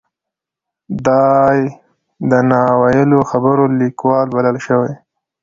[1.07, 1.59] دای
[2.29, 4.79] د نا ویلو خبرو لیکوال بللی شو.